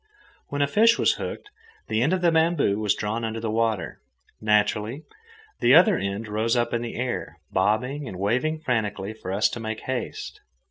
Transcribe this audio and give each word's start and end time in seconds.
When 0.47 0.63
a 0.63 0.67
fish 0.67 0.97
was 0.97 1.13
hooked, 1.21 1.51
the 1.87 2.01
end 2.01 2.11
of 2.11 2.21
the 2.21 2.31
bamboo 2.31 2.79
was 2.79 2.95
drawn 2.95 3.23
under 3.23 3.39
the 3.39 3.51
water. 3.51 4.01
Naturally, 4.41 5.03
the 5.59 5.75
other 5.75 5.95
end 5.95 6.27
rose 6.27 6.55
up 6.57 6.73
in 6.73 6.81
the 6.81 6.95
air, 6.95 7.37
bobbing 7.51 8.07
and 8.07 8.17
waving 8.17 8.61
frantically 8.61 9.13
for 9.13 9.31
us 9.31 9.47
to 9.49 9.59
make 9.59 9.81
haste. 9.81 10.41